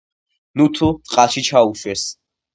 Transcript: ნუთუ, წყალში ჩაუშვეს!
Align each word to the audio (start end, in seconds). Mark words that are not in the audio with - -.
ნუთუ, 0.61 0.87
წყალში 1.11 1.45
ჩაუშვეს! 1.51 2.09